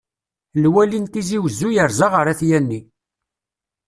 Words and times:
Lwali 0.63 0.99
n 1.03 1.05
tizi 1.13 1.37
wezzu 1.43 1.69
yerza 1.75 2.07
ɣer 2.11 2.25
At 2.31 2.41
yanni. 2.49 2.79